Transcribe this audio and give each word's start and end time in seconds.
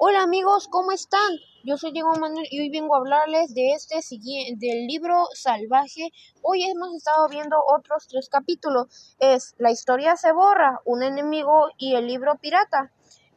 Hola 0.00 0.22
amigos, 0.22 0.66
¿cómo 0.66 0.90
están? 0.90 1.38
Yo 1.62 1.76
soy 1.76 1.92
Diego 1.92 2.12
Manuel 2.14 2.48
y 2.50 2.58
hoy 2.58 2.68
vengo 2.68 2.96
a 2.96 2.98
hablarles 2.98 3.54
de 3.54 3.74
este 3.74 4.00
del 4.56 4.88
libro 4.88 5.28
Salvaje. 5.34 6.10
Hoy 6.42 6.64
hemos 6.64 6.92
estado 6.96 7.28
viendo 7.28 7.56
otros 7.64 8.08
tres 8.08 8.28
capítulos. 8.28 9.14
Es 9.20 9.54
La 9.56 9.70
historia 9.70 10.16
se 10.16 10.32
borra, 10.32 10.80
un 10.84 11.04
enemigo 11.04 11.68
y 11.78 11.94
el 11.94 12.08
libro 12.08 12.34
pirata. 12.40 12.90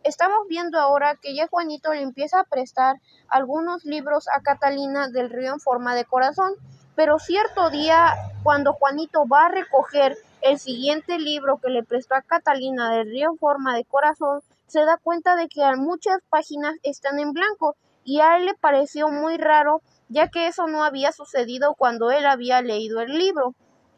Estamos 0.04 0.48
viendo 0.50 0.80
ahora 0.80 1.20
que 1.22 1.36
ya 1.36 1.48
Juanito 1.48 1.94
le 1.94 2.02
empieza 2.02 2.40
a 2.40 2.46
prestar 2.46 2.96
algunos 3.28 3.86
libros 3.86 4.26
a 4.36 4.42
Catalina 4.42 5.10
del 5.10 5.30
Río 5.30 5.54
en 5.54 5.60
forma 5.60 5.94
de 5.94 6.06
corazón. 6.06 6.56
Pero 6.98 7.20
cierto 7.20 7.70
día, 7.70 8.16
cuando 8.42 8.74
Juanito 8.74 9.28
va 9.28 9.46
a 9.46 9.50
recoger 9.50 10.18
el 10.42 10.58
siguiente 10.58 11.20
libro 11.20 11.60
que 11.60 11.70
le 11.70 11.84
prestó 11.84 12.16
a 12.16 12.24
Catalina 12.24 12.90
del 12.90 13.12
Río 13.12 13.30
en 13.30 13.38
forma 13.38 13.76
de 13.76 13.86
corazón, 13.86 14.42
se 14.66 14.84
da 14.84 14.98
cuenta 14.98 15.36
de 15.36 15.48
que 15.48 15.62
muchas 15.76 16.18
páginas 16.28 16.74
están 16.82 17.20
en 17.20 17.34
blanco 17.34 17.76
y 18.04 18.20
a 18.22 18.38
él 18.38 18.46
le 18.46 18.56
pareció 18.56 19.10
muy 19.10 19.38
raro 19.38 19.84
ya 20.10 20.30
que 20.30 20.48
eso 20.48 20.66
no 20.66 20.84
había 20.84 21.12
sucedido 21.12 21.76
cuando 21.76 22.10
él 22.10 22.26
había 22.26 22.64
leído 22.64 23.00
el 23.02 23.16
libro. 23.16 23.54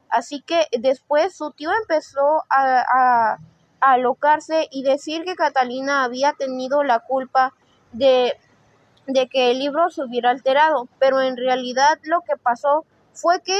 Así 0.09 0.41
que 0.41 0.67
después 0.77 1.33
su 1.33 1.51
tío 1.51 1.69
empezó 1.81 2.43
a, 2.49 2.83
a, 2.93 3.37
alocarse 3.79 4.67
y 4.71 4.83
decir 4.83 5.23
que 5.23 5.35
Catalina 5.35 6.03
había 6.03 6.33
tenido 6.33 6.83
la 6.83 6.99
culpa 6.99 7.53
de, 7.93 8.33
de 9.13 9.27
que 9.27 9.51
el 9.51 9.59
libro 9.59 9.89
se 9.89 10.03
hubiera 10.03 10.29
alterado, 10.29 10.87
pero 10.99 11.21
en 11.21 11.35
realidad 11.35 11.99
lo 12.03 12.21
que 12.21 12.37
pasó 12.37 12.85
fue 13.13 13.41
que 13.41 13.57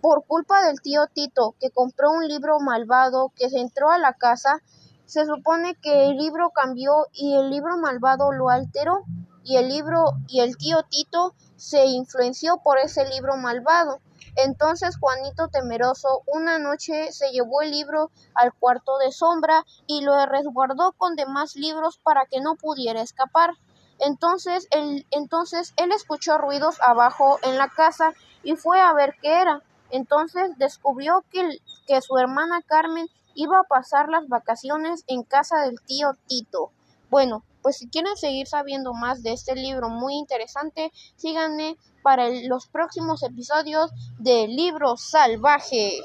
por 0.00 0.24
culpa 0.24 0.62
del 0.64 0.80
tío 0.80 1.06
Tito, 1.06 1.54
que 1.60 1.70
compró 1.70 2.10
un 2.10 2.26
libro 2.26 2.58
malvado, 2.60 3.32
que 3.36 3.48
se 3.48 3.60
entró 3.60 3.90
a 3.90 3.98
la 3.98 4.14
casa, 4.14 4.62
se 5.06 5.26
supone 5.26 5.74
que 5.74 6.06
el 6.08 6.16
libro 6.16 6.50
cambió 6.50 7.06
y 7.12 7.34
el 7.34 7.50
libro 7.50 7.76
malvado 7.78 8.32
lo 8.32 8.48
alteró 8.48 9.04
y 9.42 9.56
el 9.56 9.68
libro 9.68 10.12
y 10.28 10.40
el 10.40 10.56
tío 10.56 10.82
Tito 10.88 11.34
se 11.56 11.86
influenció 11.86 12.58
por 12.58 12.78
ese 12.78 13.06
libro 13.08 13.36
malvado. 13.36 14.00
Entonces 14.36 14.96
Juanito 14.98 15.48
temeroso 15.48 16.22
una 16.26 16.58
noche 16.58 17.10
se 17.12 17.30
llevó 17.30 17.62
el 17.62 17.72
libro 17.72 18.10
al 18.34 18.52
cuarto 18.54 18.98
de 18.98 19.12
sombra 19.12 19.64
y 19.86 20.02
lo 20.02 20.24
resguardó 20.26 20.92
con 20.92 21.16
demás 21.16 21.56
libros 21.56 21.98
para 21.98 22.26
que 22.26 22.40
no 22.40 22.54
pudiera 22.54 23.02
escapar. 23.02 23.54
Entonces 24.00 24.66
él, 24.70 25.06
entonces 25.10 25.74
él 25.76 25.92
escuchó 25.92 26.38
ruidos 26.38 26.80
abajo 26.80 27.38
en 27.42 27.58
la 27.58 27.68
casa 27.68 28.12
y 28.42 28.56
fue 28.56 28.80
a 28.80 28.92
ver 28.94 29.16
qué 29.20 29.40
era. 29.40 29.62
Entonces 29.90 30.56
descubrió 30.56 31.24
que, 31.30 31.58
que 31.86 32.00
su 32.00 32.16
hermana 32.18 32.62
Carmen 32.62 33.08
iba 33.34 33.60
a 33.60 33.64
pasar 33.64 34.08
las 34.08 34.28
vacaciones 34.28 35.04
en 35.06 35.22
casa 35.22 35.60
del 35.60 35.80
tío 35.86 36.12
Tito. 36.26 36.70
Bueno, 37.10 37.44
pues 37.62 37.76
si 37.78 37.88
quieren 37.88 38.16
seguir 38.16 38.46
sabiendo 38.46 38.92
más 38.94 39.22
de 39.22 39.32
este 39.32 39.54
libro 39.54 39.88
muy 39.88 40.14
interesante, 40.14 40.90
síganme 41.16 41.76
para 42.02 42.28
los 42.48 42.66
próximos 42.68 43.22
episodios 43.22 43.90
de 44.18 44.48
Libro 44.48 44.96
Salvaje. 44.96 46.00